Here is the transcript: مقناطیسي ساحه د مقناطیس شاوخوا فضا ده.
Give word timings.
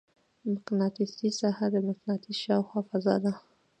مقناطیسي 0.51 1.29
ساحه 1.39 1.65
د 1.71 1.75
مقناطیس 1.89 2.37
شاوخوا 2.45 2.81
فضا 2.89 3.15
ده. 3.23 3.31